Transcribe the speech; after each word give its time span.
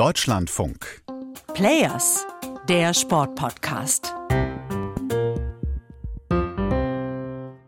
Deutschlandfunk. 0.00 1.02
Players, 1.52 2.26
der 2.70 2.94
Sportpodcast. 2.94 4.14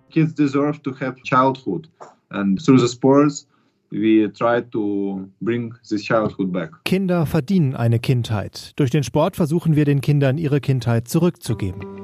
Kids 0.09 0.35
deserve 0.35 0.81
to 0.83 0.95
have 0.99 1.17
childhood, 1.25 1.91
and 2.31 2.59
through 2.59 2.81
the 2.81 2.89
sports, 2.89 3.47
we 3.91 4.33
try 4.33 4.63
to 4.63 5.29
bring 5.43 5.75
this 5.87 6.03
childhood 6.03 6.51
back. 6.55 6.71
Kinder 6.87 7.27
verdienen 7.27 7.77
eine 7.77 7.99
Kindheit. 7.99 8.73
Durch 8.77 8.89
den 8.89 9.05
Sport 9.05 9.37
versuchen 9.37 9.77
wir 9.77 9.85
den 9.85 10.01
Kindern 10.01 10.39
ihre 10.39 10.63
Kindheit 10.63 11.09
zurückzugeben. 11.09 12.02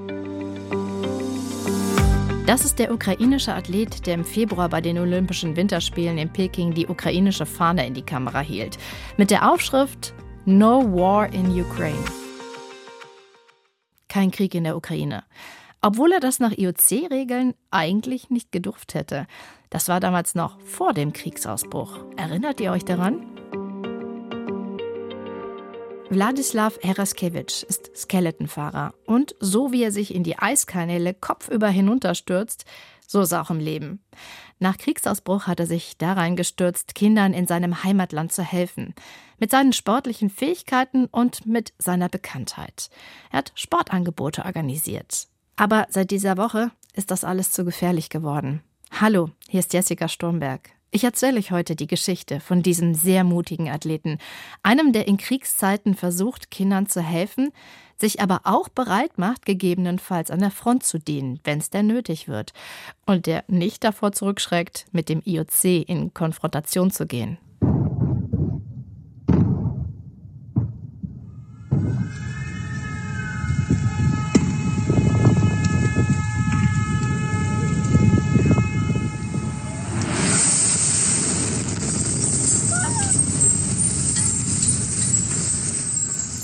Das 2.49 2.65
ist 2.65 2.79
der 2.79 2.95
ukrainische 2.95 3.53
Athlet, 3.53 4.07
der 4.07 4.15
im 4.15 4.25
Februar 4.25 4.71
bei 4.71 4.81
den 4.81 4.97
Olympischen 4.99 5.55
Winterspielen 5.55 6.17
in 6.17 6.33
Peking 6.33 6.73
die 6.73 6.87
ukrainische 6.87 7.45
Fahne 7.45 7.87
in 7.87 7.93
die 7.93 8.01
Kamera 8.01 8.41
hielt. 8.41 8.79
Mit 9.19 9.31
der 9.31 9.53
Aufschrift 9.53 10.15
No 10.47 10.83
War 10.95 11.31
in 11.31 11.51
Ukraine. 11.51 12.03
Kein 14.09 14.31
Krieg 14.31 14.55
in 14.55 14.65
der 14.65 14.79
Ukraine. 14.79 15.25
Obwohl 15.83 16.11
er 16.11 16.21
das 16.21 16.41
nach 16.41 16.53
IOC-Regeln 16.57 17.53
eigentlich 17.71 18.31
nicht 18.31 18.51
gedurft 18.51 18.95
hätte. 18.95 19.27
Das 19.69 19.89
war 19.89 20.01
damals 20.01 20.35
noch 20.35 20.59
vor 20.63 20.95
dem 20.95 21.13
Kriegsausbruch. 21.13 21.99
Erinnert 22.17 22.63
ihr 22.63 22.73
euch 22.73 22.87
daran? 22.87 23.38
Wladislav 26.11 26.79
Heraskevich 26.81 27.67
ist 27.69 27.95
Skeletonfahrer 27.95 28.95
und 29.05 29.35
so 29.41 29.73
wie 29.73 29.83
er 29.83 29.93
sich 29.93 30.15
in 30.15 30.23
die 30.23 30.39
Eiskanäle 30.39 31.13
kopfüber 31.13 31.69
hinunterstürzt, 31.69 32.65
so 33.07 33.21
ist 33.21 33.33
er 33.33 33.43
auch 33.43 33.51
im 33.51 33.61
Leben. 33.61 34.03
Nach 34.59 34.79
Kriegsausbruch 34.79 35.47
hat 35.47 35.61
er 35.61 35.67
sich 35.67 35.99
da 35.99 36.15
reingestürzt, 36.15 36.95
Kindern 36.95 37.35
in 37.35 37.47
seinem 37.47 37.85
Heimatland 37.85 38.33
zu 38.33 38.43
helfen. 38.43 38.95
Mit 39.39 39.51
seinen 39.51 39.75
sportlichen 39.75 40.31
Fähigkeiten 40.31 41.07
und 41.07 41.47
mit 41.47 41.75
seiner 41.79 42.09
Bekanntheit. 42.09 42.89
Er 43.31 43.39
hat 43.39 43.53
Sportangebote 43.55 44.47
organisiert. 44.47 45.29
Aber 45.57 45.87
seit 45.91 46.11
dieser 46.11 46.39
Woche 46.39 46.71
ist 46.95 47.11
das 47.11 47.23
alles 47.23 47.53
zu 47.53 47.67
gefährlich 47.67 48.09
geworden. 48.09 48.63
Hallo, 48.91 49.31
hier 49.49 49.61
ist 49.61 49.75
Jessica 49.75 50.09
Sturmberg. 50.09 50.71
Ich 50.91 51.05
erzähle 51.05 51.39
euch 51.39 51.51
heute 51.51 51.77
die 51.77 51.87
Geschichte 51.87 52.41
von 52.41 52.63
diesem 52.63 52.95
sehr 52.95 53.23
mutigen 53.23 53.69
Athleten, 53.69 54.19
einem, 54.63 54.95
der 54.95 55.07
in 55.07 55.19
Kriegszeiten 55.19 55.95
versucht, 55.95 56.51
Kindern 56.51 56.87
zu 56.87 57.03
helfen, 57.03 57.53
sich 57.99 58.23
aber 58.23 58.41
auch 58.45 58.71
bereit 58.71 59.19
macht, 59.19 59.45
gegebenenfalls 59.45 60.31
an 60.31 60.41
der 60.41 60.51
Front 60.51 60.85
zu 60.85 60.99
dienen, 60.99 61.41
wenn 61.45 61.59
es 61.59 61.69
denn 61.69 61.89
nötig 61.89 62.27
wird, 62.27 62.55
und 63.05 63.27
der 63.27 63.45
nicht 63.49 63.85
davor 63.85 64.13
zurückschreckt, 64.13 64.87
mit 64.93 65.11
dem 65.11 65.21
IOC 65.27 65.65
in 65.65 66.15
Konfrontation 66.15 66.91
zu 66.91 67.07
gehen. 67.07 67.37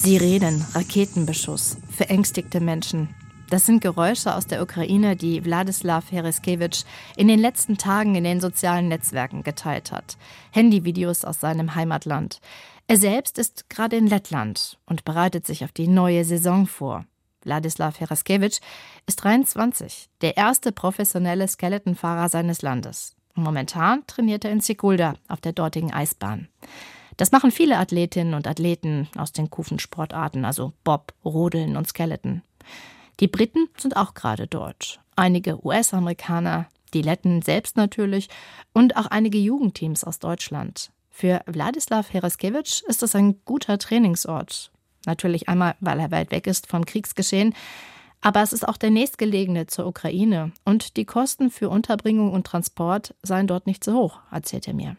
Sirenen, 0.04 0.62
Raketenbeschuss, 0.74 1.78
verängstigte 1.88 2.60
Menschen. 2.60 3.08
Das 3.48 3.64
sind 3.64 3.80
Geräusche 3.80 4.34
aus 4.34 4.46
der 4.46 4.60
Ukraine, 4.62 5.16
die 5.16 5.42
Wladislav 5.46 6.12
Hereskevich 6.12 6.84
in 7.16 7.26
den 7.26 7.40
letzten 7.40 7.78
Tagen 7.78 8.14
in 8.14 8.22
den 8.22 8.38
sozialen 8.38 8.88
Netzwerken 8.88 9.44
geteilt 9.44 9.92
hat. 9.92 10.18
Handyvideos 10.50 11.24
aus 11.24 11.40
seinem 11.40 11.74
Heimatland. 11.74 12.42
Er 12.86 12.98
selbst 12.98 13.38
ist 13.38 13.70
gerade 13.70 13.96
in 13.96 14.06
Lettland 14.06 14.78
und 14.84 15.06
bereitet 15.06 15.46
sich 15.46 15.64
auf 15.64 15.72
die 15.72 15.88
neue 15.88 16.26
Saison 16.26 16.66
vor. 16.66 17.06
Wladislav 17.42 17.98
Hereskevich 17.98 18.60
ist 19.06 19.16
23, 19.24 20.10
der 20.20 20.36
erste 20.36 20.70
professionelle 20.70 21.48
Skeletonfahrer 21.48 22.28
seines 22.28 22.60
Landes. 22.60 23.16
Momentan 23.32 24.06
trainiert 24.06 24.44
er 24.44 24.50
in 24.50 24.60
Sigulda 24.60 25.14
auf 25.28 25.40
der 25.40 25.54
dortigen 25.54 25.94
Eisbahn. 25.94 26.48
Das 27.16 27.32
machen 27.32 27.50
viele 27.50 27.78
Athletinnen 27.78 28.34
und 28.34 28.46
Athleten 28.46 29.08
aus 29.16 29.32
den 29.32 29.50
Kufensportarten, 29.50 30.44
also 30.44 30.72
Bob, 30.82 31.14
Rodeln 31.24 31.76
und 31.76 31.88
Skeleton. 31.88 32.42
Die 33.20 33.28
Briten 33.28 33.68
sind 33.76 33.96
auch 33.96 34.14
gerade 34.14 34.46
dort. 34.46 35.00
Einige 35.16 35.64
US-Amerikaner, 35.64 36.66
die 36.92 37.02
Letten 37.02 37.42
selbst 37.42 37.76
natürlich 37.76 38.28
und 38.72 38.96
auch 38.96 39.06
einige 39.06 39.38
Jugendteams 39.38 40.02
aus 40.02 40.18
Deutschland. 40.18 40.90
Für 41.10 41.42
Wladislav 41.46 42.12
Heraskevich 42.12 42.82
ist 42.88 43.02
das 43.02 43.14
ein 43.14 43.40
guter 43.44 43.78
Trainingsort. 43.78 44.72
Natürlich 45.06 45.48
einmal, 45.48 45.76
weil 45.80 46.00
er 46.00 46.10
weit 46.10 46.32
weg 46.32 46.46
ist 46.48 46.66
vom 46.66 46.84
Kriegsgeschehen, 46.84 47.54
aber 48.20 48.42
es 48.42 48.52
ist 48.52 48.66
auch 48.66 48.78
der 48.78 48.90
nächstgelegene 48.90 49.66
zur 49.66 49.86
Ukraine 49.86 50.52
und 50.64 50.96
die 50.96 51.04
Kosten 51.04 51.50
für 51.50 51.68
Unterbringung 51.68 52.32
und 52.32 52.46
Transport 52.46 53.14
seien 53.22 53.46
dort 53.46 53.66
nicht 53.66 53.84
so 53.84 53.94
hoch, 53.94 54.20
erzählt 54.32 54.66
er 54.66 54.74
mir. 54.74 54.96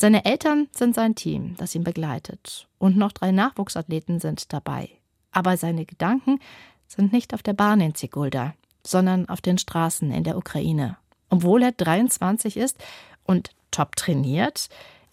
Seine 0.00 0.24
Eltern 0.24 0.68
sind 0.70 0.94
sein 0.94 1.16
Team, 1.16 1.56
das 1.56 1.74
ihn 1.74 1.82
begleitet. 1.82 2.68
Und 2.78 2.96
noch 2.96 3.10
drei 3.10 3.32
Nachwuchsathleten 3.32 4.20
sind 4.20 4.52
dabei. 4.52 4.90
Aber 5.32 5.56
seine 5.56 5.86
Gedanken 5.86 6.38
sind 6.86 7.12
nicht 7.12 7.34
auf 7.34 7.42
der 7.42 7.54
Bahn 7.54 7.80
in 7.80 7.96
Sigulda, 7.96 8.54
sondern 8.86 9.28
auf 9.28 9.40
den 9.40 9.58
Straßen 9.58 10.12
in 10.12 10.22
der 10.22 10.36
Ukraine. 10.36 10.98
Obwohl 11.30 11.64
er 11.64 11.72
23 11.72 12.56
ist 12.56 12.78
und 13.24 13.50
top 13.72 13.96
trainiert, 13.96 14.68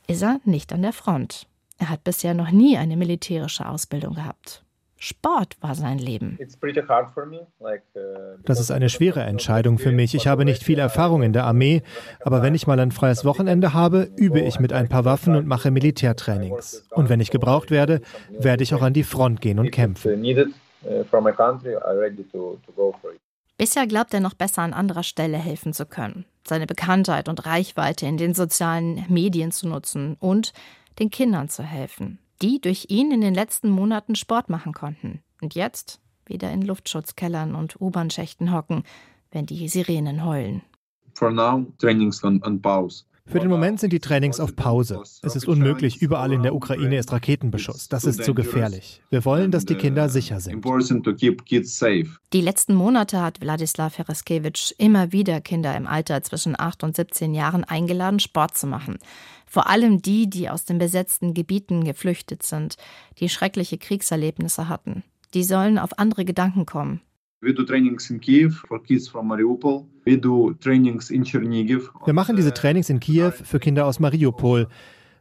ist 0.06 0.22
er 0.22 0.40
nicht 0.45 0.72
an 0.72 0.84
der 0.84 0.94
Front. 0.94 1.47
Er 1.79 1.90
hat 1.90 2.03
bisher 2.03 2.35
noch 2.35 2.51
nie 2.51 2.78
eine 2.78 2.95
militärische 2.95 3.68
Ausbildung 3.68 4.13
gehabt. 4.13 4.64
Sport 4.97 5.57
war 5.61 5.75
sein 5.75 6.00
Leben. 6.00 6.38
Uh, 6.39 6.47
das 8.45 8.59
ist 8.59 8.72
eine 8.72 8.89
schwere 8.89 9.22
Entscheidung 9.22 9.78
für 9.78 9.91
mich. 9.91 10.16
Ich 10.16 10.28
habe 10.28 10.45
nicht 10.45 10.63
viel 10.63 10.79
Erfahrung 10.79 11.22
in 11.22 11.33
der 11.33 11.44
Armee, 11.44 11.83
aber 12.22 12.41
wenn 12.41 12.56
ich 12.56 12.66
mal 12.66 12.79
ein 12.79 12.91
freies 12.91 13.25
Wochenende 13.25 13.73
habe, 13.73 14.09
übe 14.16 14.39
ich 14.39 14.59
mit 14.59 14.72
ein 14.73 14.88
paar 14.88 15.06
Waffen 15.06 15.35
und 15.35 15.47
mache 15.47 15.69
Militärtrainings. 15.69 16.88
Und 16.91 17.09
wenn 17.09 17.19
ich 17.19 17.29
gebraucht 17.29 17.72
werde, 17.72 18.01
werde 18.29 18.63
ich 18.63 18.73
auch 18.73 18.81
an 18.81 18.94
die 18.94 19.03
Front 19.03 19.41
gehen 19.41 19.59
und 19.59 19.72
kämpfen. 19.72 20.23
Uh, 20.83 21.03
Bisher 23.57 23.88
glaubt 23.88 24.13
er 24.13 24.19
noch 24.19 24.33
besser 24.33 24.62
an 24.62 24.73
anderer 24.73 25.03
Stelle 25.03 25.38
helfen 25.38 25.73
zu 25.73 25.85
können, 25.85 26.25
seine 26.47 26.67
Bekanntheit 26.67 27.27
und 27.27 27.45
Reichweite 27.45 28.06
in 28.06 28.17
den 28.17 28.33
sozialen 28.33 29.06
Medien 29.09 29.51
zu 29.51 29.67
nutzen 29.67 30.16
und 30.19 30.53
den 31.00 31.09
Kindern 31.09 31.50
zu 31.50 31.63
helfen 31.63 32.19
die 32.41 32.59
durch 32.59 32.88
ihn 32.90 33.12
in 33.12 33.22
den 33.22 33.34
letzten 33.34 33.69
Monaten 33.69 34.16
Sport 34.16 34.50
machen 34.50 34.73
konnten 34.73 35.22
und 35.41 35.56
jetzt 35.56 36.00
wieder 36.25 36.51
in 36.51 36.62
Luftschutzkellern 36.62 37.56
und 37.56 37.79
U-Bahn-Schächten 37.79 38.51
hocken, 38.51 38.84
wenn 39.31 39.46
die 39.46 39.68
Sirenen 39.68 40.25
heulen. 40.25 40.62
For 41.13 41.31
now, 41.31 41.66
trainings 41.78 42.24
on, 42.24 42.44
on 42.44 42.62
pause. 42.62 43.06
Für 43.28 43.40
den 43.40 43.50
Moment 43.50 43.80
sind 43.80 43.91
die 43.91 44.00
Trainings 44.00 44.40
auf 44.40 44.56
Pause. 44.56 45.02
Es 45.24 45.36
ist 45.36 45.47
unmöglich, 45.47 46.02
überall 46.02 46.31
in 46.31 46.44
der 46.44 46.53
Ukraine 46.53 46.97
ist 46.97 47.12
Raketenbeschuss. 47.12 47.90
Das 47.90 48.06
ist 48.06 48.24
zu 48.24 48.36
gefährlich. 48.36 49.02
Wir 49.09 49.25
wollen, 49.25 49.50
dass 49.50 49.66
die 49.66 49.75
Kinder 49.75 50.09
sicher 50.09 50.40
sind. 50.40 50.63
Die 52.34 52.41
letzten 52.41 52.75
Monate 52.75 53.22
hat 53.22 53.41
Wladislav 53.41 53.97
Heraskevich 53.97 54.75
immer 54.78 55.12
wieder 55.12 55.41
Kinder 55.41 55.75
im 55.75 55.88
Alter 55.88 56.22
zwischen 56.22 56.58
8 56.58 56.84
und 56.84 56.96
17 56.96 57.34
Jahren 57.34 57.63
eingeladen, 57.63 58.19
Sport 58.19 58.58
zu 58.58 58.68
machen. 58.68 59.00
Vor 59.47 59.68
allem 59.68 60.02
die, 60.02 60.30
die 60.30 60.50
aus 60.50 60.66
den 60.66 60.78
besetzten 60.78 61.34
Gebieten 61.34 61.84
geflüchtet 61.84 62.44
sind, 62.44 62.75
die 63.19 63.30
schreckliche 63.30 63.80
Kriegserlebnisse 63.80 64.69
hatten. 64.69 65.03
Die 65.34 65.44
sollen 65.44 65.80
auf 65.80 65.97
andere 65.97 66.25
Gedanken 66.25 66.66
kommen. 66.66 67.02
Wir 67.41 67.53
do 67.53 67.63
trainings 67.63 68.09
in 68.09 68.19
Kiew 68.19 68.50
for 68.50 68.81
kids 68.81 69.07
from 69.07 69.28
Mariupol. 69.28 69.85
Wir 70.03 70.19
do 70.19 70.53
trainings 70.53 71.12
in 71.12 71.23
Chernigiv. 71.23 71.91
Wir 72.06 72.13
machen 72.13 72.35
diese 72.35 72.53
Trainings 72.53 72.90
in 72.90 73.00
Kiew 73.00 73.31
für 73.31 73.59
Kinder 73.59 73.85
aus 73.85 74.00
Mariupol. 74.00 74.68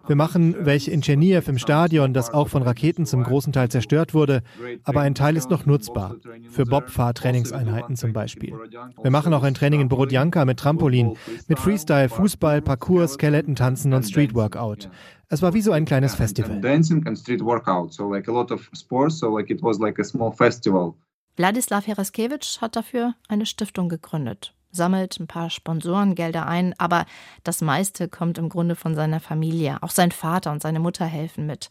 Wir 0.07 0.17
machen 0.17 0.55
welche 0.61 0.91
in 0.91 1.01
Tscherniew 1.01 1.41
im 1.47 1.57
Stadion, 1.57 2.13
das 2.13 2.33
auch 2.33 2.49
von 2.49 2.63
Raketen 2.63 3.07
zum 3.07 3.23
großen 3.23 3.55
Teil 3.55 3.71
zerstört 3.71 4.13
wurde, 4.13 4.43
aber 4.85 5.01
ein 5.01 5.15
Teil 5.15 5.35
ist 5.35 5.49
noch 5.49 5.65
nutzbar. 5.65 6.17
Für 6.51 6.65
Bobfahr-Trainingseinheiten 6.65 7.97
zum 7.97 8.13
Beispiel. 8.13 8.55
Wir 9.03 9.11
machen 9.11 9.33
auch 9.33 9.43
ein 9.43 9.55
Training 9.55 9.81
in 9.81 9.89
Borodjanka 9.89 10.45
mit 10.45 10.59
Trampolin, 10.59 11.17
mit 11.49 11.59
Freestyle, 11.59 12.11
Fußball, 12.11 12.61
Parkour, 12.61 13.09
Skeleton-Tanzen 13.09 13.95
und 13.95 14.03
Street-Workout. 14.03 14.91
Es 15.31 15.41
war 15.41 15.55
wie 15.55 15.63
so 15.63 15.73
ein 15.73 15.87
kleines 15.87 16.15
Festival. 16.15 16.61
Dancing 16.61 17.07
and 17.07 17.19
street 17.19 17.43
workout, 17.43 17.95
so 17.95 18.11
like 18.11 18.29
a 18.29 18.33
lot 18.33 18.53
of 18.53 18.69
sports, 18.75 19.19
so 19.19 19.35
like 19.35 19.51
it 19.51 19.63
was 19.63 19.79
like 19.79 19.99
a 19.99 20.05
small 20.05 20.31
festival. 20.31 20.95
Wladislav 21.37 21.87
Heraskevich 21.87 22.61
hat 22.61 22.77
dafür 22.77 23.15
eine 23.29 23.47
Stiftung 23.47 23.89
gegründet, 23.89 24.55
sammelt 24.71 25.19
ein 25.19 25.27
paar 25.27 25.51
Sponsorengelder 25.51 26.47
ein, 26.47 26.75
aber 26.79 27.07
das 27.43 27.61
meiste 27.61 28.09
kommt 28.09 28.39
im 28.39 28.49
Grunde 28.49 28.77
von 28.77 28.95
seiner 28.95 29.21
Familie. 29.21 29.83
Auch 29.83 29.91
sein 29.91 30.13
Vater 30.13 30.53
und 30.53 30.63
seine 30.63 30.79
Mutter 30.79 31.07
helfen 31.07 31.47
mit, 31.47 31.71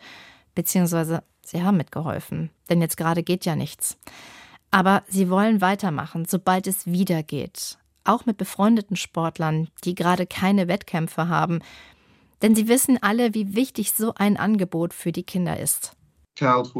beziehungsweise 0.53 1.23
sie 1.45 1.63
haben 1.63 1.77
mitgeholfen, 1.77 2.49
denn 2.69 2.81
jetzt 2.81 2.97
gerade 2.97 3.23
geht 3.23 3.45
ja 3.45 3.55
nichts. 3.55 3.97
Aber 4.69 5.03
sie 5.07 5.29
wollen 5.29 5.61
weitermachen, 5.61 6.25
sobald 6.25 6.67
es 6.67 6.87
wieder 6.87 7.23
geht. 7.23 7.77
Auch 8.03 8.25
mit 8.25 8.37
befreundeten 8.37 8.97
Sportlern, 8.97 9.69
die 9.85 9.95
gerade 9.95 10.25
keine 10.25 10.67
Wettkämpfe 10.67 11.29
haben. 11.29 11.59
Denn 12.41 12.55
sie 12.55 12.67
wissen 12.67 13.01
alle, 13.01 13.33
wie 13.33 13.55
wichtig 13.55 13.93
so 13.93 14.13
ein 14.15 14.35
Angebot 14.35 14.93
für 14.93 15.13
die 15.13 15.23
Kinder 15.23 15.57
ist. 15.57 15.95
Uh, 16.41 16.73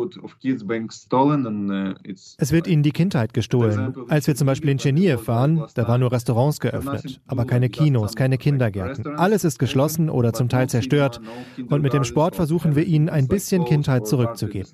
es 2.38 2.52
wird 2.52 2.68
ihnen 2.68 2.82
die 2.82 2.92
Kindheit 2.92 3.34
gestohlen. 3.34 3.94
Als 4.10 4.26
wir 4.26 4.36
zum 4.36 4.48
Beispiel 4.48 4.72
in 4.72 4.80
Cheniev 4.80 5.28
waren, 5.28 5.66
da 5.76 5.88
waren 5.88 6.02
nur 6.02 6.12
Restaurants 6.12 6.60
geöffnet, 6.60 7.22
aber 7.28 7.46
keine 7.46 7.70
Kinos, 7.70 8.16
keine 8.16 8.40
Kindergärten. 8.40 9.16
Alles 9.16 9.44
ist 9.44 9.60
geschlossen 9.60 10.10
oder 10.10 10.34
zum 10.34 10.50
Teil 10.50 10.70
zerstört. 10.70 11.22
Und 11.70 11.84
mit 11.84 11.94
dem 11.94 12.04
Sport 12.04 12.36
versuchen 12.36 12.76
wir 12.76 12.86
ihnen 12.86 13.10
ein 13.10 13.28
bisschen 13.28 13.64
Kindheit 13.66 14.08
zurückzugeben. 14.08 14.72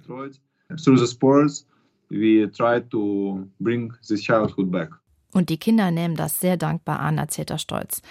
Und 5.31 5.49
die 5.49 5.57
Kinder 5.57 5.91
nehmen 5.91 6.15
das 6.15 6.39
sehr 6.39 6.57
dankbar 6.57 6.99
an, 6.99 7.17
erzählt 7.17 7.49
er 7.51 7.59
stolz. 7.59 8.01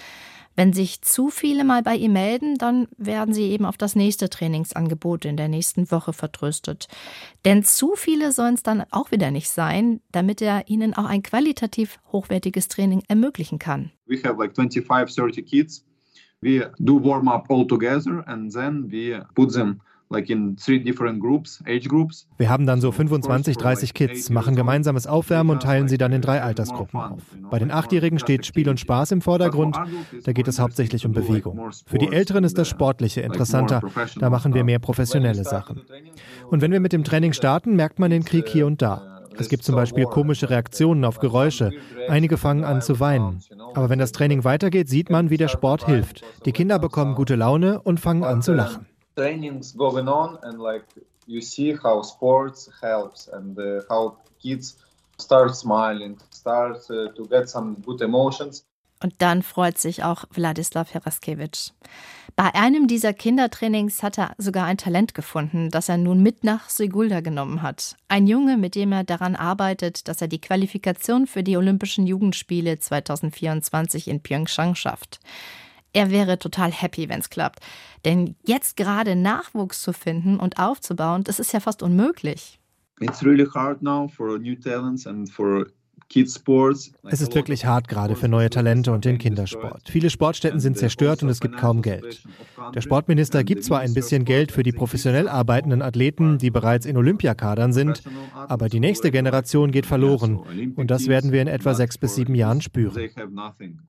Wenn 0.59 0.73
sich 0.73 1.01
zu 1.01 1.29
viele 1.29 1.63
mal 1.63 1.83
bei 1.83 1.95
ihm 1.95 2.11
melden, 2.11 2.55
dann 2.57 2.89
werden 2.97 3.33
sie 3.33 3.43
eben 3.43 3.63
auf 3.63 3.77
das 3.77 3.95
nächste 3.95 4.29
Trainingsangebot 4.29 5.23
in 5.23 5.37
der 5.37 5.47
nächsten 5.47 5.89
Woche 5.89 6.11
vertröstet. 6.11 6.89
Denn 7.45 7.63
zu 7.63 7.95
viele 7.95 8.33
sollen 8.33 8.55
es 8.55 8.63
dann 8.63 8.83
auch 8.91 9.09
wieder 9.09 9.31
nicht 9.31 9.47
sein, 9.47 10.01
damit 10.11 10.41
er 10.41 10.67
ihnen 10.67 10.93
auch 10.93 11.05
ein 11.05 11.23
qualitativ 11.23 11.97
hochwertiges 12.11 12.67
Training 12.67 13.03
ermöglichen 13.07 13.57
kann. 13.57 13.91
We 14.05 14.17
have 14.21 14.35
like 14.37 14.53
25, 14.53 15.15
30 15.15 15.45
kids. 15.45 15.85
We 16.41 16.69
do 16.77 17.01
warm 17.01 17.29
up 17.29 17.49
all 17.49 17.65
together 17.65 18.27
and 18.27 18.51
then 18.51 18.91
we 18.91 19.23
put 19.35 19.53
them 19.53 19.79
wir 22.37 22.49
haben 22.49 22.65
dann 22.65 22.81
so 22.81 22.91
25, 22.91 23.57
30 23.57 23.93
Kids, 23.93 24.29
machen 24.31 24.55
gemeinsames 24.55 25.05
Aufwärmen 25.05 25.51
und 25.51 25.61
teilen 25.61 25.87
sie 25.87 25.99
dann 25.99 26.11
in 26.11 26.21
drei 26.21 26.41
Altersgruppen 26.41 26.99
auf. 26.99 27.21
Bei 27.51 27.59
den 27.59 27.69
Achtjährigen 27.69 28.17
steht 28.17 28.45
Spiel 28.47 28.69
und 28.69 28.79
Spaß 28.79 29.11
im 29.11 29.21
Vordergrund, 29.21 29.77
da 30.23 30.33
geht 30.33 30.47
es 30.47 30.59
hauptsächlich 30.59 31.05
um 31.05 31.11
Bewegung. 31.11 31.59
Für 31.85 31.99
die 31.99 32.11
Älteren 32.11 32.43
ist 32.43 32.57
das 32.57 32.67
Sportliche 32.67 33.21
interessanter, 33.21 33.81
da 34.19 34.31
machen 34.31 34.55
wir 34.55 34.63
mehr 34.63 34.79
professionelle 34.79 35.43
Sachen. 35.43 35.81
Und 36.49 36.61
wenn 36.61 36.71
wir 36.71 36.79
mit 36.79 36.93
dem 36.93 37.03
Training 37.03 37.33
starten, 37.33 37.75
merkt 37.75 37.99
man 37.99 38.09
den 38.09 38.25
Krieg 38.25 38.47
hier 38.47 38.65
und 38.65 38.81
da. 38.81 39.21
Es 39.37 39.47
gibt 39.47 39.63
zum 39.63 39.75
Beispiel 39.75 40.05
komische 40.05 40.49
Reaktionen 40.49 41.05
auf 41.05 41.19
Geräusche. 41.19 41.69
Einige 42.07 42.37
fangen 42.37 42.63
an 42.63 42.81
zu 42.81 42.99
weinen. 42.99 43.41
Aber 43.75 43.89
wenn 43.89 43.99
das 43.99 44.11
Training 44.11 44.43
weitergeht, 44.43 44.89
sieht 44.89 45.11
man, 45.11 45.29
wie 45.29 45.37
der 45.37 45.47
Sport 45.47 45.85
hilft. 45.85 46.23
Die 46.45 46.51
Kinder 46.51 46.79
bekommen 46.79 47.13
gute 47.13 47.35
Laune 47.35 47.79
und 47.79 47.99
fangen 47.99 48.23
an 48.23 48.41
zu 48.41 48.53
lachen 48.53 48.87
trainings 49.19 49.73
going 49.75 50.07
on 50.07 50.37
and 50.43 50.59
like 50.59 50.85
you 51.27 51.41
see 51.41 51.73
how 51.73 52.01
sports 52.01 52.69
helps 52.81 53.27
and 53.27 53.57
uh, 53.59 53.81
how 53.89 54.17
kids 54.41 54.77
start 55.17 55.55
smiling, 55.55 56.17
start 56.29 56.77
uh, 56.89 57.11
to 57.15 57.25
get 57.29 57.49
some 57.49 57.75
good 57.85 58.01
emotions. 58.01 58.65
Und 59.01 59.13
dann 59.19 59.43
freut 59.43 59.77
sich 59.77 60.03
auch 60.03 60.25
Wladislav 60.31 60.93
Heraskevich. 60.93 61.73
Bei 62.35 62.53
einem 62.53 62.87
dieser 62.87 63.13
Kindertrainings 63.13 64.03
hat 64.03 64.17
er 64.17 64.33
sogar 64.37 64.65
ein 64.65 64.77
Talent 64.77 65.13
gefunden, 65.13 65.69
das 65.69 65.87
er 65.87 65.97
nun 65.97 66.21
mit 66.21 66.43
nach 66.43 66.69
Sigulda 66.69 67.21
genommen 67.21 67.61
hat. 67.61 67.95
Ein 68.09 68.27
Junge, 68.27 68.57
mit 68.57 68.75
dem 68.75 68.91
er 68.91 69.05
daran 69.05 69.37
arbeitet, 69.37 70.09
dass 70.09 70.21
er 70.21 70.27
die 70.27 70.41
Qualifikation 70.41 71.27
für 71.27 71.43
die 71.43 71.55
Olympischen 71.55 72.07
Jugendspiele 72.07 72.79
2024 72.79 74.09
in 74.09 74.21
Pyeongchang 74.21 74.75
schafft. 74.75 75.21
Er 75.93 76.11
wäre 76.11 76.37
total 76.37 76.71
happy, 76.71 77.09
wenn 77.09 77.19
es 77.19 77.29
klappt. 77.29 77.59
Denn 78.05 78.35
jetzt 78.45 78.77
gerade 78.77 79.15
Nachwuchs 79.15 79.81
zu 79.81 79.93
finden 79.93 80.39
und 80.39 80.59
aufzubauen, 80.59 81.23
das 81.23 81.39
ist 81.39 81.51
ja 81.51 81.59
fast 81.59 81.81
unmöglich. 81.81 82.59
It's 83.01 83.23
really 83.23 83.45
hard 83.45 83.81
now 83.81 84.07
for 84.07 84.37
new 84.37 84.55
talents 84.55 85.07
and 85.07 85.29
for 85.29 85.67
es 86.15 87.21
ist 87.21 87.35
wirklich 87.35 87.65
hart 87.65 87.87
gerade 87.87 88.15
für 88.15 88.27
neue 88.27 88.49
Talente 88.49 88.91
und 88.91 89.05
den 89.05 89.19
Kindersport. 89.19 89.89
Viele 89.89 90.09
Sportstätten 90.09 90.59
sind 90.59 90.77
zerstört 90.77 91.21
und 91.21 91.29
es 91.29 91.39
gibt 91.39 91.57
kaum 91.57 91.83
Geld. 91.83 92.23
Der 92.73 92.81
Sportminister 92.81 93.43
gibt 93.43 93.63
zwar 93.63 93.81
ein 93.81 93.93
bisschen 93.93 94.25
Geld 94.25 94.51
für 94.51 94.63
die 94.63 94.71
professionell 94.71 95.27
arbeitenden 95.27 95.81
Athleten, 95.83 96.39
die 96.39 96.49
bereits 96.49 96.87
in 96.87 96.97
Olympiakadern 96.97 97.73
sind, 97.73 98.01
aber 98.33 98.69
die 98.69 98.79
nächste 98.79 99.11
Generation 99.11 99.71
geht 99.71 99.85
verloren 99.85 100.73
und 100.75 100.89
das 100.89 101.07
werden 101.07 101.31
wir 101.31 101.41
in 101.41 101.47
etwa 101.47 101.75
sechs 101.75 101.97
bis 101.97 102.15
sieben 102.15 102.33
Jahren 102.33 102.61
spüren. 102.61 103.09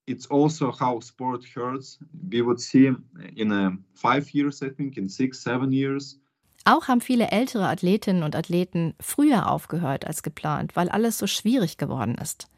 It's 0.06 0.30
also 0.30 0.78
how 0.78 1.02
sport 1.02 1.44
hurts. 1.56 1.98
We 2.12 2.44
would 2.44 2.60
see 2.60 2.92
in 3.34 3.78
five 3.94 4.28
years, 4.34 4.60
I 4.62 4.70
think, 4.70 4.96
in 4.96 5.08
six, 5.08 5.42
seven 5.42 5.72
years. 5.72 6.20
Auch 6.64 6.88
haben 6.88 7.00
viele 7.00 7.30
ältere 7.30 7.68
Athletinnen 7.68 8.22
und 8.22 8.36
Athleten 8.36 8.94
früher 9.00 9.50
aufgehört 9.50 10.06
als 10.06 10.22
geplant, 10.22 10.76
weil 10.76 10.88
alles 10.88 11.18
so 11.18 11.26
schwierig 11.26 11.78
geworden 11.78 12.16
ist. 12.16 12.48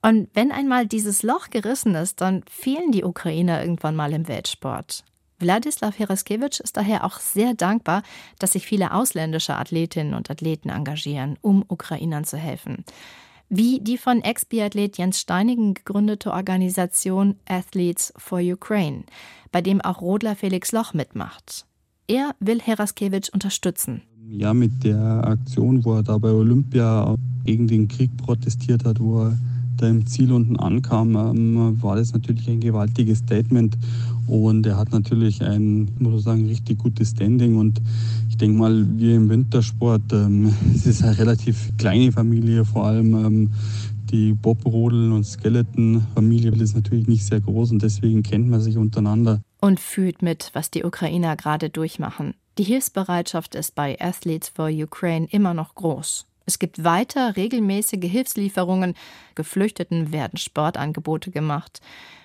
Und 0.00 0.28
wenn 0.34 0.52
einmal 0.52 0.86
dieses 0.86 1.22
Loch 1.22 1.50
gerissen 1.50 1.94
ist, 1.94 2.20
dann 2.20 2.42
fehlen 2.50 2.92
die 2.92 3.04
Ukrainer 3.04 3.60
irgendwann 3.60 3.94
mal 3.96 4.12
im 4.12 4.26
Weltsport. 4.26 5.04
Wladislav 5.38 5.98
Heraskevich 5.98 6.60
ist 6.60 6.76
daher 6.76 7.04
auch 7.04 7.18
sehr 7.18 7.54
dankbar, 7.54 8.02
dass 8.38 8.52
sich 8.52 8.66
viele 8.66 8.92
ausländische 8.92 9.56
Athletinnen 9.56 10.14
und 10.14 10.30
Athleten 10.30 10.70
engagieren, 10.70 11.38
um 11.40 11.64
Ukrainern 11.68 12.24
zu 12.24 12.36
helfen. 12.36 12.84
Wie 13.48 13.80
die 13.80 13.98
von 13.98 14.22
Ex-Biathlet 14.22 14.98
Jens 14.98 15.20
Steinigen 15.20 15.74
gegründete 15.74 16.32
Organisation 16.32 17.36
Athletes 17.46 18.12
for 18.16 18.38
Ukraine, 18.38 19.04
bei 19.50 19.60
dem 19.60 19.80
auch 19.80 20.00
Rodler 20.00 20.36
Felix 20.36 20.72
Loch 20.72 20.94
mitmacht. 20.94 21.66
Er 22.08 22.34
will 22.40 22.60
Heraskevich 22.60 23.32
unterstützen. 23.32 24.02
Ja, 24.28 24.54
mit 24.54 24.82
der 24.82 25.26
Aktion, 25.26 25.84
wo 25.84 25.94
er 25.94 26.02
da 26.02 26.18
bei 26.18 26.30
Olympia 26.30 27.14
gegen 27.44 27.68
den 27.68 27.88
Krieg 27.88 28.16
protestiert 28.16 28.84
hat, 28.84 28.98
wo 28.98 29.24
er 29.24 29.38
da 29.76 29.88
im 29.88 30.06
Ziel 30.06 30.32
unten 30.32 30.56
ankam, 30.56 31.16
ähm, 31.16 31.82
war 31.82 31.96
das 31.96 32.12
natürlich 32.12 32.48
ein 32.48 32.60
gewaltiges 32.60 33.18
Statement. 33.18 33.76
Und 34.26 34.66
er 34.66 34.76
hat 34.76 34.92
natürlich 34.92 35.42
ein, 35.42 35.88
muss 35.98 36.18
ich 36.18 36.24
sagen, 36.24 36.46
richtig 36.46 36.78
gutes 36.78 37.10
Standing. 37.10 37.56
Und 37.56 37.80
ich 38.28 38.36
denke 38.36 38.58
mal, 38.58 38.86
wir 38.96 39.16
im 39.16 39.28
Wintersport, 39.28 40.12
ähm, 40.12 40.52
es 40.74 40.86
ist 40.86 41.02
eine 41.02 41.18
relativ 41.18 41.70
kleine 41.76 42.12
Familie, 42.12 42.64
vor 42.64 42.86
allem 42.86 43.14
ähm, 43.14 43.50
die 44.12 44.34
Bob-Rodel- 44.34 45.12
und 45.12 45.24
Skeleton-Familie 45.24 46.52
ist 46.52 46.74
natürlich 46.74 47.08
nicht 47.08 47.24
sehr 47.24 47.40
groß 47.40 47.72
und 47.72 47.82
deswegen 47.82 48.22
kennt 48.22 48.48
man 48.48 48.60
sich 48.60 48.76
untereinander 48.76 49.42
und 49.60 49.80
fühlt 49.80 50.22
mit, 50.22 50.50
was 50.52 50.70
die 50.70 50.84
Ukrainer 50.84 51.36
gerade 51.36 51.70
durchmachen. 51.70 52.34
Die 52.58 52.64
Hilfsbereitschaft 52.64 53.54
ist 53.54 53.74
bei 53.74 53.98
Athletes 53.98 54.50
for 54.50 54.68
Ukraine 54.68 55.26
immer 55.30 55.54
noch 55.54 55.74
groß. 55.74 56.26
Es 56.46 56.58
gibt 56.58 56.84
weiter 56.84 57.36
regelmäßige 57.36 58.10
Hilfslieferungen. 58.10 58.94
Geflüchteten 59.34 60.12
werden 60.12 60.36
Sportangebote 60.36 61.30
gemacht. 61.30 61.80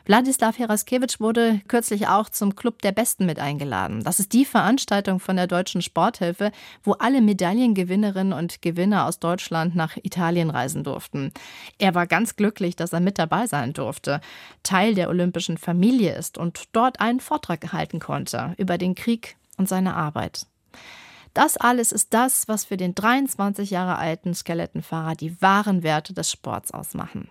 Wladislav 0.08 0.58
Heraskevich 0.58 1.19
wurde 1.19 1.60
kürzlich 1.68 2.08
auch 2.08 2.30
zum 2.30 2.56
Club 2.56 2.81
der 2.81 2.94
Besten 2.94 3.25
mit 3.25 3.40
eingeladen. 3.40 4.06
Das 4.06 4.19
ist 4.19 4.31
die 4.31 4.46
Veranstaltung 4.46 5.19
von 5.19 5.36
der 5.36 5.48
Deutschen 5.48 5.81
Sporthilfe, 5.81 6.54
wo 6.81 6.94
alle 6.94 7.19
Medaillengewinnerinnen 7.19 8.31
und 8.31 8.62
Gewinner 8.62 9.06
aus 9.06 9.19
Deutschland 9.19 9.76
nach 9.76 9.97
Italien 9.97 10.50
reisen 10.50 10.86
durften. 10.86 11.33
Er 11.78 11.94
war 11.94 12.07
ganz 12.07 12.38
glücklich, 12.38 12.78
dass 12.78 12.94
er 12.94 13.02
mit 13.02 13.19
dabei 13.19 13.47
sein 13.47 13.74
durfte, 13.74 14.21
Teil 14.64 14.95
der 14.95 15.09
olympischen 15.09 15.57
Familie 15.57 16.16
ist 16.16 16.38
und 16.38 16.69
dort 16.71 17.02
einen 17.02 17.19
Vortrag 17.19 17.74
halten 17.74 18.00
konnte 18.00 18.56
über 18.57 18.78
den 18.78 18.95
Krieg 18.95 19.36
und 19.57 19.68
seine 19.68 19.94
Arbeit. 19.95 20.45
Das 21.34 21.57
alles 21.57 21.92
ist 21.92 22.14
das, 22.14 22.48
was 22.48 22.66
für 22.66 22.78
den 22.78 22.96
23 22.96 23.69
Jahre 23.69 23.98
alten 23.98 24.34
Skelettenfahrer 24.34 25.16
die 25.16 25.42
wahren 25.42 25.84
Werte 25.84 26.14
des 26.14 26.31
Sports 26.31 26.72
ausmachen. 26.72 27.30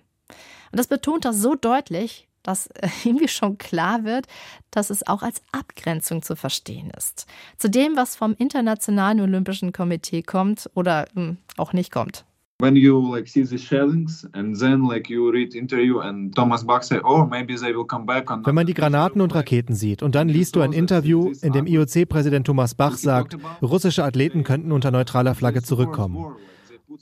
Und 0.71 0.79
das 0.79 0.89
betont 0.89 1.25
er 1.25 1.33
so 1.33 1.55
deutlich, 1.55 2.29
dass 2.43 2.69
irgendwie 3.05 3.29
schon 3.29 3.59
klar 3.59 4.05
wird, 4.05 4.27
dass 4.71 4.91
es 4.91 5.07
auch 5.07 5.23
als 5.23 5.43
Abgrenzung 5.53 6.23
zu 6.23 6.37
verstehen 6.37 6.91
ist. 6.91 7.27
Zu 7.57 7.71
dem, 7.71 7.97
was 7.97 8.17
vom 8.17 8.35
Internationalen 8.35 9.21
Olympischen 9.21 9.73
Komitee 9.73 10.23
kommt 10.23 10.71
oder 10.75 11.07
hm, 11.15 11.39
auch 11.57 11.73
nicht 11.73 11.91
kommt. 11.91 12.26
When 12.59 12.75
you 12.75 12.99
like 13.15 13.29
see 13.29 13.45
the 13.45 13.59
shellings 13.59 14.27
and 14.33 14.59
then 14.59 14.89
like 14.89 15.11
you 15.11 15.31
read 15.31 15.55
interview 15.55 15.99
and 15.99 16.35
Thomas 16.35 16.65
Bach 16.65 16.83
say, 16.83 16.99
oh 17.05 17.27
maybe 17.27 17.55
they 17.55 17.77
will 17.77 17.85
come 17.85 18.07
back. 18.07 18.31
Wenn 18.31 18.55
man 18.55 18.67
die 18.67 18.73
Granaten 18.73 19.21
und 19.21 19.35
Raketen 19.35 19.75
sieht 19.75 20.03
und 20.03 20.15
dann 20.15 20.31
liest 20.31 20.57
du 20.57 20.63
ein 20.63 20.73
Interview, 20.73 21.33
in 21.43 21.53
dem 21.53 21.67
IOC-Präsident 21.67 22.47
Thomas 22.47 22.75
Bach 22.75 22.97
sagt, 22.97 23.37
russische 23.61 24.05
Athleten 24.05 24.43
könnten 24.43 24.73
unter 24.73 24.91
neutraler 24.91 25.35
Flagge 25.35 25.63
zurückkommen. 25.63 26.35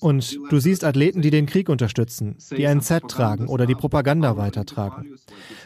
Und 0.00 0.40
du 0.50 0.58
siehst 0.58 0.82
Athleten, 0.82 1.22
die 1.22 1.30
den 1.30 1.46
Krieg 1.46 1.68
unterstützen, 1.68 2.36
die 2.56 2.66
ein 2.66 2.80
Z 2.80 3.06
tragen 3.08 3.46
oder 3.46 3.66
die 3.66 3.76
Propaganda 3.76 4.36
weitertragen. 4.36 5.14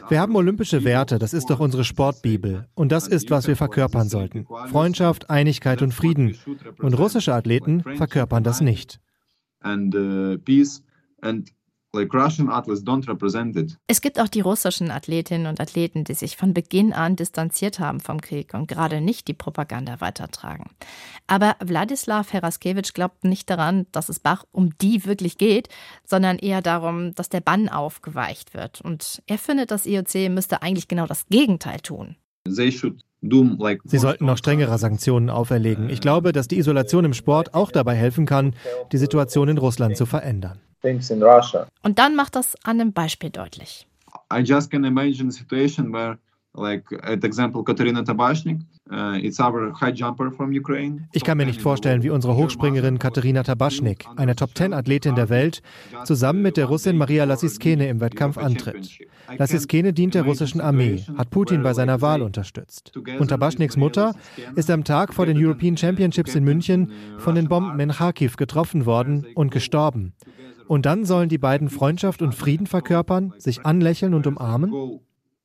Wir 0.09 0.19
haben 0.19 0.35
olympische 0.35 0.83
Werte, 0.83 1.17
das 1.17 1.33
ist 1.33 1.49
doch 1.49 1.59
unsere 1.59 1.83
Sportbibel. 1.83 2.67
Und 2.75 2.91
das 2.91 3.07
ist, 3.07 3.31
was 3.31 3.47
wir 3.47 3.55
verkörpern 3.55 4.07
sollten. 4.07 4.45
Freundschaft, 4.69 5.31
Einigkeit 5.31 5.81
und 5.81 5.95
Frieden. 5.95 6.37
Und 6.77 6.93
russische 6.99 7.33
Athleten 7.33 7.81
verkörpern 7.81 8.43
das 8.43 8.61
nicht. 8.61 8.99
And, 9.61 9.93
uh, 9.95 10.37
peace 10.39 10.81
and 11.21 11.51
Like 11.91 12.13
Russian 12.13 12.49
athletes 12.49 12.83
don't 12.83 13.07
represent 13.07 13.55
it. 13.55 13.75
Es 13.87 14.01
gibt 14.01 14.19
auch 14.19 14.27
die 14.27 14.41
russischen 14.41 14.91
Athletinnen 14.91 15.47
und 15.47 15.59
Athleten, 15.59 16.03
die 16.03 16.13
sich 16.13 16.37
von 16.37 16.53
Beginn 16.53 16.93
an 16.93 17.15
distanziert 17.15 17.79
haben 17.79 17.99
vom 17.99 18.21
Krieg 18.21 18.53
und 18.53 18.67
gerade 18.67 19.01
nicht 19.01 19.27
die 19.27 19.33
Propaganda 19.33 19.99
weitertragen. 19.99 20.69
Aber 21.25 21.55
Wladislav 21.59 22.31
Heraskevich 22.31 22.93
glaubt 22.93 23.23
nicht 23.23 23.49
daran, 23.49 23.87
dass 23.91 24.09
es 24.09 24.19
Bach 24.19 24.45
um 24.51 24.77
die 24.77 25.05
wirklich 25.05 25.39
geht, 25.39 25.69
sondern 26.05 26.37
eher 26.37 26.61
darum, 26.61 27.15
dass 27.15 27.29
der 27.29 27.41
Bann 27.41 27.69
aufgeweicht 27.69 28.53
wird. 28.53 28.81
Und 28.81 29.23
er 29.25 29.39
findet, 29.39 29.71
das 29.71 29.87
IOC 29.87 30.29
müsste 30.29 30.61
eigentlich 30.61 30.87
genau 30.87 31.07
das 31.07 31.25
Gegenteil 31.27 31.79
tun. 31.79 32.17
They 32.45 32.71
should 32.71 33.01
Sie 33.21 33.97
sollten 33.97 34.25
noch 34.25 34.37
strengere 34.37 34.77
Sanktionen 34.77 35.29
auferlegen. 35.29 35.89
Ich 35.89 35.99
glaube, 35.99 36.31
dass 36.31 36.47
die 36.47 36.57
Isolation 36.57 37.03
im 37.05 37.13
Sport 37.13 37.53
auch 37.53 37.71
dabei 37.71 37.95
helfen 37.95 38.25
kann, 38.25 38.55
die 38.91 38.97
Situation 38.97 39.49
in 39.49 39.57
Russland 39.57 39.97
zu 39.97 40.05
verändern. 40.05 40.59
Und 40.81 41.99
dann 41.99 42.15
macht 42.15 42.35
das 42.35 42.55
an 42.63 42.79
einem 42.79 42.93
Beispiel 42.93 43.29
deutlich. 43.29 43.87
I 44.31 44.39
just 44.39 44.71
can 44.71 44.85
imagine 44.85 45.29
a 45.29 45.31
situation 45.31 45.91
where 45.91 46.17
uh, 48.91 49.15
Ukraine. 50.59 51.07
Ich 51.11 51.23
kann 51.23 51.37
mir 51.37 51.45
nicht 51.45 51.61
vorstellen, 51.61 52.01
wie 52.01 52.09
unsere 52.09 52.35
Hochspringerin 52.35 52.97
Katerina 52.97 53.43
Tabaschnik, 53.43 54.05
eine 54.15 54.35
Top 54.35 54.57
10 54.57 54.73
Athletin 54.73 55.15
der 55.15 55.29
Welt, 55.29 55.61
zusammen 56.05 56.41
mit 56.41 56.57
der 56.57 56.65
Russin 56.65 56.97
Maria 56.97 57.25
Lassiskene 57.25 57.87
im 57.87 58.01
Wettkampf 58.01 58.37
antritt. 58.37 58.99
Lassiskene 59.37 59.93
dient 59.93 60.15
der 60.15 60.23
russischen 60.23 60.59
Armee, 60.59 61.05
hat 61.17 61.29
Putin 61.29 61.61
bei 61.61 61.73
seiner 61.73 62.01
Wahl 62.01 62.23
unterstützt. 62.23 62.97
Und 63.19 63.27
Tabaschniks 63.27 63.77
Mutter 63.77 64.15
ist 64.55 64.71
am 64.71 64.83
Tag 64.83 65.13
vor 65.13 65.27
den 65.27 65.37
European 65.37 65.77
Championships 65.77 66.33
in 66.33 66.43
München 66.43 66.91
von 67.19 67.35
den 67.35 67.47
Bomben 67.47 67.79
in 67.79 67.91
Kharkiv 67.91 68.37
getroffen 68.37 68.87
worden 68.87 69.27
und 69.35 69.51
gestorben. 69.51 70.13
Und 70.67 70.85
dann 70.85 71.05
sollen 71.05 71.29
die 71.29 71.37
beiden 71.37 71.69
Freundschaft 71.69 72.21
und 72.21 72.35
Frieden 72.35 72.67
verkörpern, 72.67 73.33
sich 73.37 73.65
anlächeln 73.65 74.13
und 74.13 74.27
umarmen? 74.27 74.99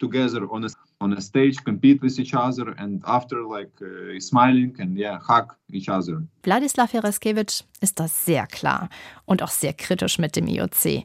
Together 0.04 0.46
on 0.50 0.64
a, 0.64 0.68
on 1.00 1.12
a 1.12 1.20
stage, 1.20 1.56
compete 1.64 2.02
with 2.02 2.18
each 2.18 2.34
other, 2.34 2.75
and 2.78 3.02
after 3.04 3.42
like 3.42 3.73
uh, 3.80 4.18
smiling 4.20 4.75
and 4.78 4.96
yeah, 4.99 5.18
hug 5.18 5.54
each 5.73 5.88
other. 5.88 6.23
Wladislav 6.42 6.92
Jaraskevich 6.92 7.64
ist 7.80 7.99
das 7.99 8.25
sehr 8.25 8.46
klar 8.46 8.88
und 9.26 9.42
auch 9.42 9.50
sehr 9.50 9.73
kritisch 9.73 10.18
mit 10.18 10.37
dem 10.37 10.46
IOC. 10.46 11.04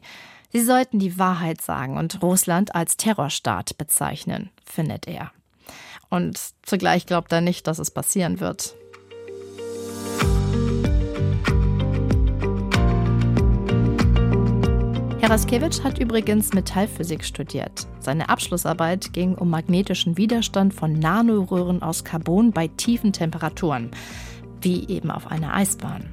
Sie 0.52 0.60
sollten 0.60 0.98
die 0.98 1.18
Wahrheit 1.18 1.60
sagen 1.60 1.96
und 1.96 2.22
Russland 2.22 2.74
als 2.74 2.96
Terrorstaat 2.96 3.78
bezeichnen, 3.78 4.50
findet 4.64 5.06
er. 5.06 5.30
Und 6.08 6.38
zugleich 6.62 7.06
glaubt 7.06 7.32
er 7.32 7.40
nicht, 7.40 7.66
dass 7.66 7.78
es 7.78 7.92
passieren 7.92 8.40
wird. 8.40 8.74
Heraskevich 15.20 15.84
hat 15.84 15.98
übrigens 15.98 16.54
Metallphysik 16.54 17.22
studiert. 17.22 17.86
Seine 17.98 18.30
Abschlussarbeit 18.30 19.12
ging 19.12 19.34
um 19.34 19.50
magnetischen 19.50 20.16
Widerstand 20.16 20.72
von 20.72 20.94
Nanoröhren 20.94 21.82
aus 21.82 22.04
Carbon 22.04 22.52
bei 22.52 22.68
tiefen 22.68 23.12
Temperaturen, 23.12 23.90
wie 24.62 24.88
eben 24.88 25.10
auf 25.10 25.26
einer 25.26 25.54
Eisbahn. 25.54 26.08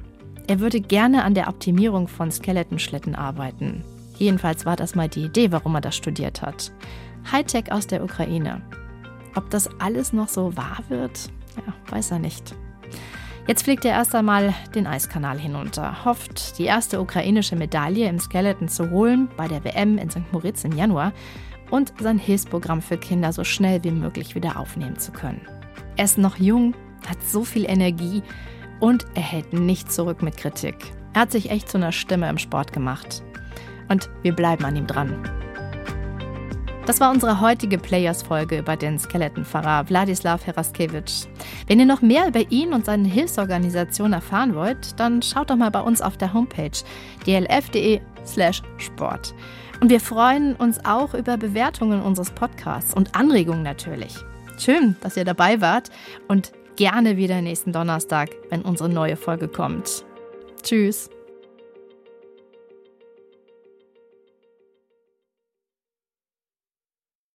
Er 0.46 0.60
würde 0.60 0.82
gerne 0.82 1.24
an 1.24 1.32
der 1.32 1.48
Optimierung 1.48 2.06
von 2.06 2.30
Skeletonschlitten 2.30 3.14
arbeiten. 3.14 3.82
Jedenfalls 4.18 4.66
war 4.66 4.76
das 4.76 4.94
mal 4.94 5.08
die 5.08 5.24
Idee, 5.24 5.52
warum 5.52 5.74
er 5.76 5.80
das 5.80 5.96
studiert 5.96 6.42
hat. 6.42 6.70
Hightech 7.32 7.72
aus 7.72 7.86
der 7.86 8.04
Ukraine. 8.04 8.60
Ob 9.34 9.48
das 9.48 9.70
alles 9.80 10.12
noch 10.12 10.28
so 10.28 10.54
wahr 10.54 10.82
wird? 10.90 11.30
Ja, 11.56 11.72
weiß 11.90 12.10
er 12.10 12.18
nicht. 12.18 12.54
Jetzt 13.48 13.62
fliegt 13.62 13.86
er 13.86 13.92
erst 13.92 14.14
einmal 14.14 14.54
den 14.74 14.86
Eiskanal 14.86 15.38
hinunter, 15.38 16.04
hofft, 16.04 16.58
die 16.58 16.66
erste 16.66 17.00
ukrainische 17.00 17.56
Medaille 17.56 18.06
im 18.06 18.18
Skeleton 18.18 18.68
zu 18.68 18.90
holen 18.90 19.30
bei 19.38 19.48
der 19.48 19.64
WM 19.64 19.96
in 19.96 20.10
St. 20.10 20.30
Moritz 20.32 20.64
im 20.64 20.72
Januar 20.72 21.14
und 21.70 21.94
sein 21.98 22.18
Hilfsprogramm 22.18 22.82
für 22.82 22.98
Kinder 22.98 23.32
so 23.32 23.44
schnell 23.44 23.82
wie 23.84 23.90
möglich 23.90 24.34
wieder 24.34 24.60
aufnehmen 24.60 24.98
zu 24.98 25.12
können. 25.12 25.40
Er 25.96 26.04
ist 26.04 26.18
noch 26.18 26.36
jung, 26.36 26.74
hat 27.08 27.22
so 27.22 27.42
viel 27.42 27.64
Energie 27.64 28.22
und 28.80 29.06
er 29.14 29.22
hält 29.22 29.54
nicht 29.54 29.90
zurück 29.90 30.20
mit 30.20 30.36
Kritik. 30.36 30.76
Er 31.14 31.22
hat 31.22 31.32
sich 31.32 31.50
echt 31.50 31.70
zu 31.70 31.78
einer 31.78 31.92
Stimme 31.92 32.28
im 32.28 32.36
Sport 32.36 32.74
gemacht. 32.74 33.22
Und 33.88 34.10
wir 34.20 34.34
bleiben 34.34 34.66
an 34.66 34.76
ihm 34.76 34.86
dran. 34.86 35.37
Das 36.88 37.00
war 37.00 37.10
unsere 37.10 37.42
heutige 37.42 37.76
Players-Folge 37.76 38.60
über 38.60 38.74
den 38.74 38.98
Skeletonpfarrer 38.98 39.90
Wladislav 39.90 40.46
Heraskevich. 40.46 41.28
Wenn 41.66 41.80
ihr 41.80 41.84
noch 41.84 42.00
mehr 42.00 42.26
über 42.26 42.50
ihn 42.50 42.72
und 42.72 42.86
seine 42.86 43.06
Hilfsorganisation 43.06 44.14
erfahren 44.14 44.54
wollt, 44.54 44.98
dann 44.98 45.20
schaut 45.20 45.50
doch 45.50 45.56
mal 45.56 45.70
bei 45.70 45.82
uns 45.82 46.00
auf 46.00 46.16
der 46.16 46.32
Homepage 46.32 46.70
dlf.de/slash 47.26 48.62
sport. 48.78 49.34
Und 49.82 49.90
wir 49.90 50.00
freuen 50.00 50.54
uns 50.56 50.82
auch 50.86 51.12
über 51.12 51.36
Bewertungen 51.36 52.00
unseres 52.00 52.30
Podcasts 52.30 52.94
und 52.94 53.14
Anregungen 53.14 53.62
natürlich. 53.62 54.14
Schön, 54.58 54.96
dass 55.02 55.18
ihr 55.18 55.26
dabei 55.26 55.60
wart 55.60 55.90
und 56.26 56.52
gerne 56.76 57.18
wieder 57.18 57.42
nächsten 57.42 57.70
Donnerstag, 57.70 58.30
wenn 58.48 58.62
unsere 58.62 58.88
neue 58.88 59.16
Folge 59.16 59.48
kommt. 59.48 60.06
Tschüss. 60.62 61.10